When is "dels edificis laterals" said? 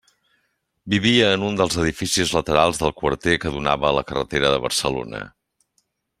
1.59-2.81